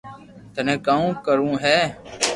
ٿني 0.53 0.75
ڪاو 0.85 1.05
ڪروو 1.25 1.51
ھي 1.63 1.77